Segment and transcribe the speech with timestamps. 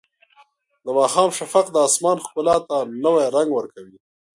[0.85, 3.97] د ماښام شفق د اسمان ښکلا ته نوی رنګ ورکوي.